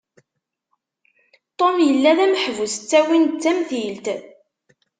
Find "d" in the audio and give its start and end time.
2.17-2.19, 3.27-3.39